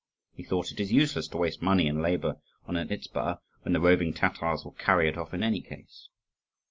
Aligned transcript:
He 0.33 0.41
thought, 0.41 0.71
"It 0.71 0.79
is 0.79 0.91
useless 0.91 1.27
to 1.27 1.37
waste 1.37 1.61
money 1.61 1.87
and 1.87 2.01
labour 2.01 2.37
on 2.65 2.75
an 2.75 2.87
izba, 2.91 3.37
when 3.61 3.73
the 3.73 3.79
roving 3.79 4.13
Tatars 4.15 4.63
will 4.63 4.71
carry 4.71 5.07
it 5.07 5.15
off 5.15 5.31
in 5.31 5.43
any 5.43 5.61
case." 5.61 6.09